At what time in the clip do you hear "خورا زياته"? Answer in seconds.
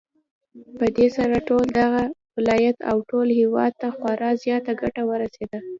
3.97-4.71